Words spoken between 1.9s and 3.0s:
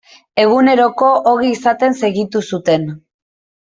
segitu zuten.